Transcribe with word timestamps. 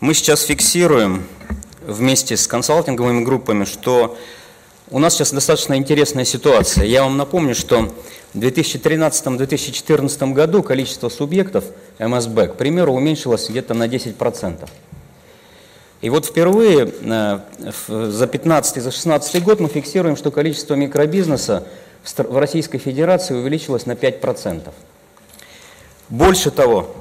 Мы 0.00 0.14
сейчас 0.14 0.44
фиксируем 0.44 1.24
вместе 1.86 2.34
с 2.34 2.46
консалтинговыми 2.46 3.22
группами, 3.22 3.64
что 3.64 4.16
у 4.88 4.98
нас 4.98 5.12
сейчас 5.12 5.30
достаточно 5.30 5.74
интересная 5.74 6.24
ситуация. 6.24 6.86
Я 6.86 7.02
вам 7.02 7.18
напомню, 7.18 7.54
что 7.54 7.92
в 8.32 8.38
2013-2014 8.38 10.32
году 10.32 10.62
количество 10.62 11.10
субъектов 11.10 11.64
МСБ, 11.98 12.48
к 12.48 12.54
примеру, 12.54 12.94
уменьшилось 12.94 13.50
где-то 13.50 13.74
на 13.74 13.88
10%. 13.88 14.66
И 16.00 16.08
вот 16.08 16.24
впервые 16.24 16.90
э, 17.02 17.38
за 17.86 18.26
15 18.26 18.76
и 18.78 18.80
за 18.80 18.90
16 18.92 19.44
год 19.44 19.60
мы 19.60 19.68
фиксируем, 19.68 20.16
что 20.16 20.30
количество 20.30 20.76
микробизнеса 20.76 21.66
в 22.16 22.38
Российской 22.38 22.78
Федерации 22.78 23.34
увеличилось 23.34 23.84
на 23.84 23.92
5%. 23.92 24.70
Больше 26.08 26.50
того, 26.50 26.96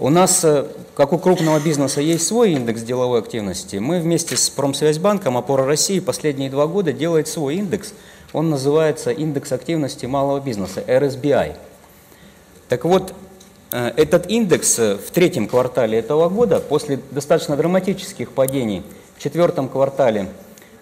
у 0.00 0.10
нас, 0.10 0.44
э, 0.44 0.66
как 0.96 1.12
у 1.12 1.18
крупного 1.18 1.60
бизнеса, 1.60 2.00
есть 2.00 2.26
свой 2.26 2.52
индекс 2.52 2.82
деловой 2.82 3.20
активности. 3.20 3.76
Мы 3.76 4.00
вместе 4.00 4.36
с 4.36 4.50
Промсвязьбанком 4.50 5.36
«Опора 5.36 5.64
России» 5.64 6.00
последние 6.00 6.50
два 6.50 6.66
года 6.66 6.92
делает 6.92 7.28
свой 7.28 7.56
индекс. 7.56 7.92
Он 8.32 8.50
называется 8.50 9.10
индекс 9.10 9.52
активности 9.52 10.06
малого 10.06 10.40
бизнеса, 10.40 10.82
RSBI. 10.86 11.56
Так 12.68 12.84
вот, 12.84 13.14
Э, 13.70 13.92
этот 13.96 14.30
индекс 14.30 14.78
э, 14.78 14.96
в 14.96 15.10
третьем 15.10 15.46
квартале 15.46 15.98
этого 15.98 16.28
года, 16.28 16.60
после 16.60 16.98
достаточно 17.10 17.56
драматических 17.56 18.30
падений 18.32 18.82
в 19.16 19.22
четвертом 19.22 19.68
квартале 19.68 20.28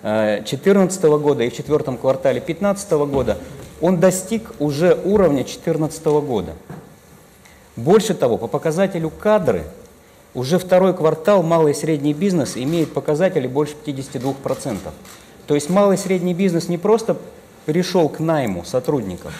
2014 0.02 1.02
э, 1.02 1.18
года 1.18 1.42
и 1.42 1.50
в 1.50 1.56
четвертом 1.56 1.96
квартале 1.96 2.40
2015 2.40 2.90
года, 2.92 3.38
он 3.80 3.98
достиг 3.98 4.52
уже 4.60 4.94
уровня 5.04 5.42
2014 5.42 6.04
года. 6.04 6.52
Больше 7.76 8.14
того, 8.14 8.38
по 8.38 8.46
показателю 8.46 9.10
кадры, 9.10 9.64
уже 10.34 10.58
второй 10.58 10.94
квартал 10.94 11.42
малый 11.42 11.72
и 11.72 11.74
средний 11.74 12.14
бизнес 12.14 12.56
имеет 12.56 12.92
показатели 12.92 13.46
больше 13.46 13.74
52%. 13.84 14.78
То 15.46 15.54
есть 15.54 15.70
малый 15.70 15.94
и 15.94 15.98
средний 15.98 16.34
бизнес 16.34 16.68
не 16.68 16.78
просто 16.78 17.16
перешел 17.66 18.08
к 18.08 18.18
найму 18.18 18.64
сотрудников, 18.64 19.32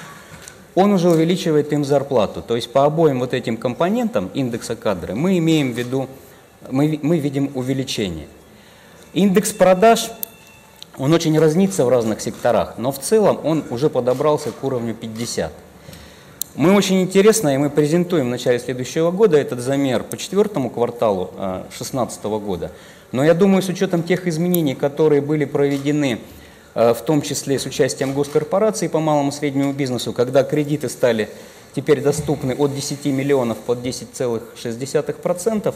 он 0.75 0.93
уже 0.93 1.11
увеличивает 1.11 1.73
им 1.73 1.85
зарплату. 1.85 2.43
То 2.43 2.57
есть 2.57 2.71
по 2.73 2.85
обоим 2.85 3.21
вот 3.21 3.33
этим 3.33 3.57
компонентам 3.57 4.31
индекса 4.35 4.77
кадры 4.77 5.15
мы 5.15 5.39
имеем 5.39 5.73
в 5.73 5.79
виду, 5.79 6.09
мы, 6.71 6.99
мы 7.03 7.19
видим 7.19 7.51
увеличение. 7.55 8.27
Индекс 9.15 9.53
продаж, 9.53 10.11
он 10.99 11.13
очень 11.15 11.39
разнится 11.39 11.87
в 11.87 11.89
разных 11.89 12.21
секторах, 12.21 12.75
но 12.77 12.93
в 12.93 12.99
целом 12.99 13.41
он 13.43 13.65
уже 13.71 13.89
подобрался 13.89 14.51
к 14.51 14.63
уровню 14.63 14.95
50. 14.95 15.51
Мы 16.57 16.75
очень 16.75 17.03
интересно, 17.03 17.55
и 17.55 17.59
мы 17.59 17.71
презентуем 17.71 18.27
в 18.27 18.31
начале 18.31 18.59
следующего 18.59 19.11
года 19.11 19.37
этот 19.37 19.61
замер 19.61 20.03
по 20.03 20.17
четвертому 20.17 20.71
кварталу 20.71 21.33
2016 21.37 22.25
э, 22.25 22.29
года. 22.39 22.73
Но 23.13 23.23
я 23.25 23.35
думаю, 23.35 23.63
с 23.63 23.69
учетом 23.69 24.03
тех 24.03 24.27
изменений, 24.27 24.75
которые 24.75 25.21
были 25.21 25.45
проведены 25.45 26.19
Э, 26.77 26.93
в 26.93 27.01
том 27.01 27.23
числе 27.23 27.59
с 27.59 27.65
участием 27.65 28.13
госкорпораций 28.13 28.91
по 28.91 29.01
малому 29.01 29.31
и 29.31 29.33
среднему 29.33 29.73
бизнесу, 29.73 30.13
когда 30.13 30.45
кредиты 30.45 30.91
стали 30.91 31.31
теперь 31.75 32.03
доступны 32.03 32.55
от 32.55 32.75
10 32.75 33.07
миллионов 33.07 33.57
под 33.57 33.79
10,6%, 33.79 35.75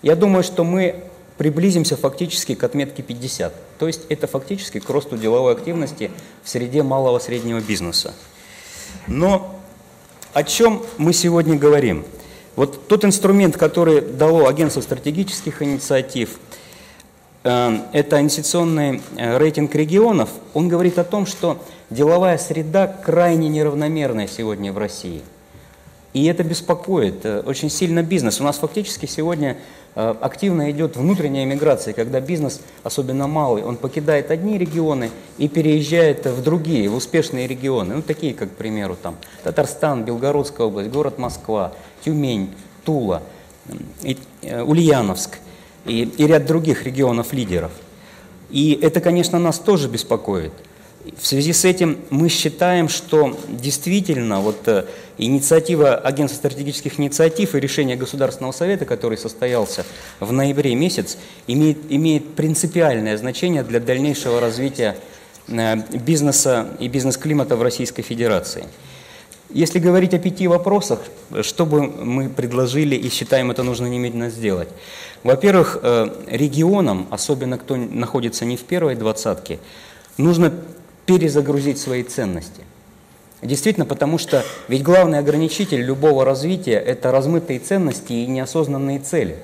я 0.00 0.16
думаю, 0.16 0.42
что 0.42 0.64
мы 0.64 1.04
приблизимся 1.36 1.98
фактически 1.98 2.54
к 2.54 2.64
отметке 2.64 3.02
50. 3.02 3.52
То 3.78 3.86
есть 3.86 4.00
это 4.08 4.26
фактически 4.26 4.80
к 4.80 4.88
росту 4.88 5.18
деловой 5.18 5.52
активности 5.52 6.10
в 6.42 6.48
среде 6.48 6.82
малого 6.82 7.18
и 7.18 7.20
среднего 7.20 7.60
бизнеса. 7.60 8.14
Но 9.06 9.59
о 10.32 10.42
чем 10.42 10.82
мы 10.98 11.12
сегодня 11.12 11.56
говорим? 11.56 12.04
Вот 12.56 12.88
тот 12.88 13.04
инструмент, 13.04 13.56
который 13.56 14.00
дало 14.00 14.46
агентство 14.46 14.80
стратегических 14.80 15.62
инициатив– 15.62 16.38
Эм, 17.42 17.84
это 17.94 18.20
инвестиционный 18.20 19.00
э, 19.16 19.38
рейтинг 19.38 19.74
регионов, 19.74 20.28
он 20.52 20.68
говорит 20.68 20.98
о 20.98 21.04
том, 21.04 21.24
что 21.24 21.56
деловая 21.88 22.36
среда 22.36 22.86
крайне 22.86 23.48
неравномерная 23.48 24.26
сегодня 24.26 24.74
в 24.74 24.78
России. 24.78 25.22
И 26.12 26.24
это 26.26 26.42
беспокоит 26.42 27.24
э, 27.24 27.40
очень 27.40 27.70
сильно 27.70 28.02
бизнес. 28.02 28.40
У 28.40 28.44
нас 28.44 28.58
фактически 28.58 29.06
сегодня 29.06 29.56
э, 29.94 30.14
активно 30.20 30.70
идет 30.70 30.96
внутренняя 30.96 31.44
миграция, 31.44 31.94
когда 31.94 32.20
бизнес, 32.20 32.60
особенно 32.82 33.26
малый, 33.26 33.62
он 33.62 33.76
покидает 33.76 34.30
одни 34.30 34.58
регионы 34.58 35.10
и 35.38 35.48
переезжает 35.48 36.26
в 36.26 36.42
другие, 36.42 36.88
в 36.88 36.96
успешные 36.96 37.46
регионы. 37.46 37.96
Ну, 37.96 38.02
такие, 38.02 38.34
как, 38.34 38.50
к 38.50 38.56
примеру, 38.56 38.96
там, 39.00 39.16
Татарстан, 39.44 40.04
Белгородская 40.04 40.66
область, 40.66 40.90
город 40.90 41.18
Москва, 41.18 41.72
Тюмень, 42.04 42.54
Тула, 42.84 43.22
Ульяновск– 44.42 45.38
и, 45.84 46.02
и 46.02 46.26
ряд 46.26 46.46
других 46.46 46.84
регионов-лидеров. 46.84 47.72
И 48.50 48.78
это, 48.80 49.00
конечно, 49.00 49.38
нас 49.38 49.58
тоже 49.58 49.88
беспокоит. 49.88 50.52
В 51.16 51.26
связи 51.26 51.54
с 51.54 51.64
этим 51.64 51.98
мы 52.10 52.28
считаем, 52.28 52.90
что 52.90 53.38
действительно 53.48 54.40
вот 54.40 54.68
э, 54.68 54.84
инициатива 55.16 55.94
Агентства 55.94 56.36
стратегических 56.36 57.00
инициатив 57.00 57.54
и 57.54 57.60
решение 57.60 57.96
Государственного 57.96 58.52
совета, 58.52 58.84
который 58.84 59.16
состоялся 59.16 59.86
в 60.20 60.30
ноябре 60.30 60.74
месяц, 60.74 61.16
имеет, 61.46 61.78
имеет 61.88 62.34
принципиальное 62.34 63.16
значение 63.16 63.62
для 63.62 63.80
дальнейшего 63.80 64.40
развития 64.40 64.94
э, 65.48 65.76
бизнеса 65.98 66.68
и 66.78 66.88
бизнес-климата 66.88 67.56
в 67.56 67.62
Российской 67.62 68.02
Федерации. 68.02 68.66
Если 69.48 69.78
говорить 69.78 70.12
о 70.12 70.18
пяти 70.18 70.48
вопросах, 70.48 71.00
что 71.40 71.64
бы 71.64 71.82
мы 71.82 72.28
предложили 72.28 72.94
и 72.94 73.08
считаем 73.08 73.50
это 73.50 73.62
нужно 73.62 73.86
немедленно 73.86 74.28
сделать? 74.28 74.68
Во-первых, 75.22 75.78
э, 75.82 76.08
регионам, 76.26 77.06
особенно 77.10 77.56
кто 77.56 77.76
находится 77.76 78.44
не 78.44 78.58
в 78.58 78.64
первой 78.64 78.96
двадцатке, 78.96 79.58
нужно 80.18 80.52
перезагрузить 81.18 81.78
свои 81.78 82.02
ценности. 82.02 82.62
Действительно, 83.42 83.86
потому 83.86 84.18
что 84.18 84.44
ведь 84.68 84.82
главный 84.82 85.18
ограничитель 85.18 85.80
любого 85.80 86.24
развития– 86.24 86.78
это 86.86 87.10
размытые 87.10 87.58
ценности 87.58 88.12
и 88.12 88.26
неосознанные 88.26 88.98
цели. 88.98 89.36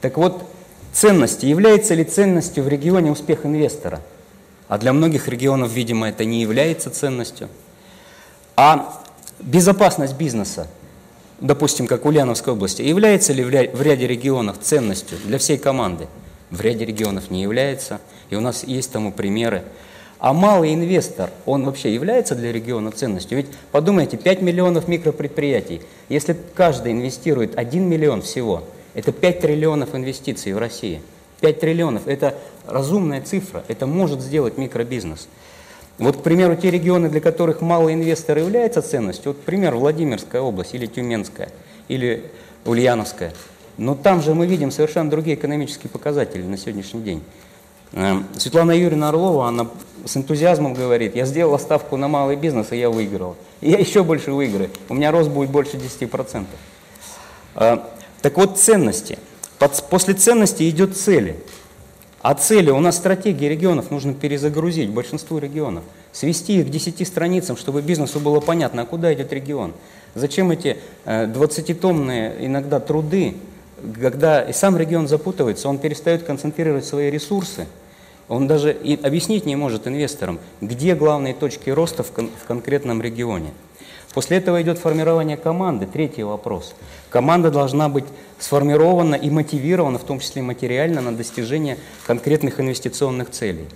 Так 0.00 0.16
вот, 0.16 0.44
ценности. 0.92 1.46
Является 1.46 1.94
ли 1.94 2.04
ценностью 2.04 2.62
в 2.62 2.68
регионе 2.68 3.10
успех 3.10 3.44
инвестора? 3.44 4.00
А 4.68 4.78
для 4.78 4.92
многих 4.92 5.28
регионов, 5.28 5.72
видимо, 5.72 6.08
это 6.08 6.24
не 6.24 6.40
является 6.40 6.90
ценностью. 6.90 7.48
А 8.56 9.02
безопасность 9.40 10.16
бизнеса 10.16 10.68
допустим, 11.40 11.86
как 11.86 12.04
Ульяновской 12.04 12.52
области, 12.52 12.82
является 12.82 13.32
ли 13.32 13.44
в 13.44 13.82
ряде 13.82 14.06
регионов 14.06 14.58
ценностью 14.60 15.18
для 15.24 15.38
всей 15.38 15.58
команды? 15.58 16.08
В 16.50 16.60
ряде 16.60 16.84
регионов 16.84 17.30
не 17.30 17.42
является, 17.42 18.00
и 18.30 18.36
у 18.36 18.40
нас 18.40 18.64
есть 18.64 18.92
тому 18.92 19.12
примеры. 19.12 19.64
А 20.18 20.32
малый 20.32 20.72
инвестор, 20.72 21.30
он 21.44 21.64
вообще 21.64 21.92
является 21.92 22.34
для 22.34 22.50
региона 22.50 22.90
ценностью? 22.90 23.36
Ведь 23.36 23.48
подумайте, 23.70 24.16
5 24.16 24.40
миллионов 24.40 24.88
микропредприятий, 24.88 25.82
если 26.08 26.36
каждый 26.54 26.92
инвестирует 26.92 27.58
1 27.58 27.82
миллион 27.82 28.22
всего, 28.22 28.64
это 28.94 29.12
5 29.12 29.40
триллионов 29.40 29.94
инвестиций 29.94 30.54
в 30.54 30.58
России. 30.58 31.02
5 31.40 31.60
триллионов– 31.60 32.02
это 32.08 32.34
разумная 32.66 33.20
цифра, 33.20 33.62
это 33.68 33.86
может 33.86 34.22
сделать 34.22 34.56
микробизнес. 34.56 35.28
Вот, 35.98 36.16
к 36.18 36.22
примеру, 36.22 36.56
те 36.56 36.70
регионы, 36.70 37.08
для 37.10 37.20
которых 37.20 37.60
малый 37.60 37.94
инвестор 37.94 38.38
является 38.38 38.80
ценностью, 38.80 39.32
вот, 39.32 39.42
пример, 39.42 39.74
Владимирская 39.74 40.40
область 40.40 40.74
или 40.74 40.86
Тюменская, 40.86 41.50
или 41.88 42.24
Ульяновская, 42.64 43.32
но 43.76 43.94
там 43.94 44.22
же 44.22 44.34
мы 44.34 44.46
видим 44.46 44.70
совершенно 44.70 45.10
другие 45.10 45.36
экономические 45.36 45.90
показатели 45.90 46.42
на 46.42 46.56
сегодняшний 46.56 47.02
день. 47.02 47.22
Эм, 47.92 48.26
Светлана 48.36 48.72
Юрьевна 48.72 49.08
Орлова, 49.08 49.48
она 49.48 49.68
с 50.04 50.16
энтузиазмом 50.16 50.74
говорит, 50.74 51.16
я 51.16 51.26
сделала 51.26 51.58
ставку 51.58 51.96
на 51.96 52.08
малый 52.08 52.36
бизнес, 52.36 52.72
и 52.72 52.76
я 52.76 52.90
выиграла. 52.90 53.36
И 53.60 53.70
я 53.70 53.78
еще 53.78 54.04
больше 54.04 54.32
выиграю, 54.32 54.70
у 54.88 54.94
меня 54.94 55.10
рост 55.10 55.30
будет 55.30 55.50
больше 55.50 55.76
10%. 55.76 56.44
Э, 57.56 57.78
так 58.22 58.36
вот, 58.36 58.58
ценности. 58.58 59.18
После 59.90 60.14
ценности 60.14 60.68
идет 60.68 60.96
цели. 60.96 61.36
А 62.20 62.34
цели, 62.34 62.70
у 62.70 62.80
нас 62.80 62.96
стратегии 62.96 63.46
регионов 63.46 63.90
нужно 63.90 64.12
перезагрузить, 64.12 64.90
большинству 64.90 65.38
регионов, 65.38 65.84
свести 66.12 66.58
их 66.58 66.66
к 66.66 66.70
10 66.70 67.06
страницам, 67.06 67.56
чтобы 67.56 67.82
бизнесу 67.82 68.20
было 68.20 68.40
понятно, 68.40 68.82
а 68.82 68.84
куда 68.84 69.14
идет 69.14 69.32
регион. 69.32 69.74
Зачем 70.14 70.50
эти 70.50 70.76
20-томные 71.04 72.36
э, 72.38 72.46
иногда 72.46 72.80
труды, 72.80 73.36
когда 74.00 74.42
и 74.42 74.52
сам 74.52 74.76
регион 74.76 75.08
запутывается, 75.08 75.68
он 75.68 75.78
перестает 75.78 76.22
концентрировать 76.22 76.84
свои 76.84 77.10
ресурсы, 77.10 77.66
он 78.28 78.46
даже 78.46 78.72
и 78.72 79.00
объяснить 79.02 79.46
не 79.46 79.56
может 79.56 79.86
инвесторам, 79.86 80.40
где 80.60 80.94
главные 80.94 81.34
точки 81.34 81.70
роста 81.70 82.02
в, 82.02 82.10
кон 82.10 82.30
в 82.42 82.46
конкретном 82.46 83.00
регионе. 83.00 83.50
После 84.14 84.38
этого 84.38 84.62
идет 84.62 84.78
формирование 84.78 85.36
команды. 85.36 85.86
Третий 85.86 86.22
вопрос. 86.22 86.74
Команда 87.10 87.50
должна 87.50 87.90
быть 87.90 88.06
сформирована 88.38 89.14
и 89.14 89.28
мотивирована, 89.28 89.98
в 89.98 90.04
том 90.04 90.20
числе 90.20 90.40
материально, 90.40 91.02
на 91.02 91.14
достижение 91.14 91.76
конкретных 92.06 92.58
инвестиционных 92.58 93.30
целей. 93.30 93.66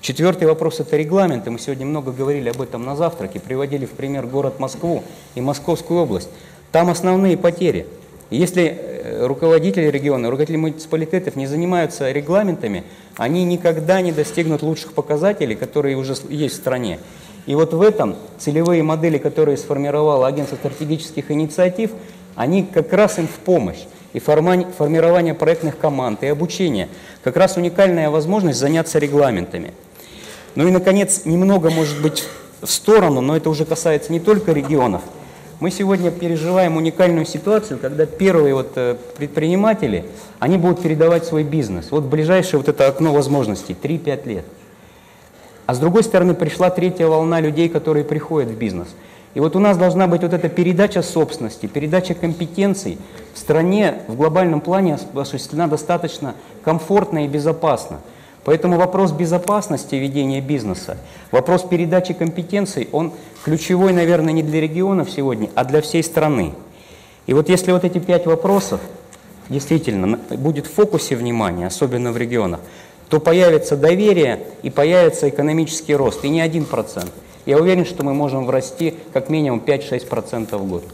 Четвертый 0.00 0.48
вопрос– 0.48 0.80
это 0.80 0.96
регламенты. 0.96 1.50
Мы 1.50 1.58
сегодня 1.58 1.86
много 1.86 2.12
говорили 2.12 2.48
об 2.48 2.60
этом 2.60 2.84
на 2.84 2.96
завтраке, 2.96 3.40
приводили 3.40 3.86
в 3.86 3.90
пример 3.90 4.26
город 4.26 4.58
Москву 4.58 5.04
и 5.34 5.40
Московскую 5.40 6.00
область. 6.00 6.28
Там 6.72 6.90
основные 6.90 7.36
потери. 7.36 7.86
Если 8.30 8.87
руководители 9.20 9.86
региона, 9.86 10.30
руководители 10.30 10.56
муниципалитетов 10.56 11.36
не 11.36 11.46
занимаются 11.46 12.10
регламентами, 12.10 12.84
они 13.16 13.44
никогда 13.44 14.00
не 14.00 14.12
достигнут 14.12 14.62
лучших 14.62 14.92
показателей, 14.92 15.54
которые 15.54 15.96
уже 15.96 16.14
есть 16.28 16.54
в 16.54 16.58
стране. 16.58 16.98
И 17.46 17.54
вот 17.54 17.72
в 17.72 17.80
этом 17.80 18.16
целевые 18.38 18.82
модели, 18.82 19.18
которые 19.18 19.56
сформировало 19.56 20.26
Агентство 20.26 20.56
стратегических 20.56 21.30
инициатив, 21.30 21.92
они 22.34 22.62
как 22.62 22.92
раз 22.92 23.18
им 23.18 23.26
в 23.26 23.38
помощь. 23.44 23.84
И 24.14 24.20
формирование 24.20 25.34
проектных 25.34 25.78
команд, 25.78 26.22
и 26.22 26.28
обучение. 26.28 26.88
Как 27.22 27.36
раз 27.36 27.56
уникальная 27.56 28.08
возможность 28.08 28.58
заняться 28.58 28.98
регламентами. 28.98 29.74
Ну 30.54 30.66
и, 30.66 30.70
наконец, 30.70 31.22
немного, 31.26 31.70
может 31.70 32.00
быть, 32.00 32.24
в 32.62 32.70
сторону, 32.70 33.20
но 33.20 33.36
это 33.36 33.50
уже 33.50 33.64
касается 33.64 34.10
не 34.12 34.18
только 34.18 34.52
регионов. 34.52 35.02
Мы 35.60 35.72
сегодня 35.72 36.12
переживаем 36.12 36.76
уникальную 36.76 37.26
ситуацию, 37.26 37.80
когда 37.80 38.06
первые 38.06 38.54
вот 38.54 38.72
э, 38.76 38.96
предприниматели, 39.16 40.04
они 40.38 40.56
будут 40.56 40.82
передавать 40.82 41.24
свой 41.24 41.42
бизнес. 41.42 41.90
Вот 41.90 42.04
ближайшее 42.04 42.60
вот 42.60 42.68
это 42.68 42.86
окно 42.86 43.12
возможностей, 43.12 43.76
3-5 43.80 44.28
лет. 44.28 44.44
А 45.66 45.74
с 45.74 45.80
другой 45.80 46.04
стороны, 46.04 46.34
пришла 46.34 46.70
третья 46.70 47.08
волна 47.08 47.40
людей, 47.40 47.68
которые 47.68 48.04
приходят 48.04 48.50
в 48.50 48.56
бизнес. 48.56 48.86
И 49.34 49.40
вот 49.40 49.56
у 49.56 49.58
нас 49.58 49.76
должна 49.76 50.06
быть 50.06 50.22
вот 50.22 50.32
эта 50.32 50.48
передача 50.48 51.02
собственности, 51.02 51.66
передача 51.66 52.14
компетенций 52.14 52.96
в 53.34 53.38
стране 53.38 54.02
в 54.06 54.14
глобальном 54.14 54.60
плане 54.60 54.96
осуществлена 55.14 55.66
достаточно 55.66 56.36
комфортно 56.62 57.24
и 57.24 57.28
безопасно. 57.28 57.98
Поэтому 58.48 58.78
вопрос 58.78 59.12
безопасности 59.12 59.96
ведения 59.96 60.40
бизнеса, 60.40 60.96
вопрос 61.32 61.64
передачи 61.64 62.14
компетенций, 62.14 62.88
он 62.92 63.12
ключевой, 63.44 63.92
наверное, 63.92 64.32
не 64.32 64.42
для 64.42 64.62
регионов 64.62 65.10
сегодня, 65.10 65.50
а 65.54 65.66
для 65.66 65.82
всей 65.82 66.02
страны. 66.02 66.54
И 67.26 67.34
вот 67.34 67.50
если 67.50 67.72
вот 67.72 67.84
эти 67.84 67.98
пять 67.98 68.24
вопросов 68.24 68.80
действительно 69.50 70.18
будет 70.30 70.66
в 70.66 70.72
фокусе 70.72 71.14
внимания, 71.14 71.66
особенно 71.66 72.10
в 72.10 72.16
регионах, 72.16 72.60
то 73.10 73.20
появится 73.20 73.76
доверие 73.76 74.40
и 74.62 74.70
появится 74.70 75.28
экономический 75.28 75.94
рост, 75.94 76.24
и 76.24 76.30
не 76.30 76.40
один 76.40 76.64
процент. 76.64 77.12
Я 77.44 77.58
уверен, 77.58 77.84
что 77.84 78.02
мы 78.02 78.14
можем 78.14 78.46
врасти 78.46 78.94
как 79.12 79.28
минимум 79.28 79.60
5-6% 79.60 80.56
в 80.56 80.66
год. 80.66 80.84